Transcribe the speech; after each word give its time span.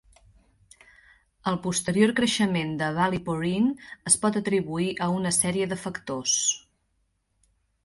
El 1.51 1.59
posterior 1.65 2.13
creixement 2.19 2.71
de 2.79 2.87
Ballyporeen 2.97 3.69
es 4.13 4.19
pot 4.25 4.41
atribuir 4.43 4.89
a 5.09 5.13
una 5.19 5.35
sèrie 5.41 5.71
de 5.75 5.81
factors. 5.87 6.37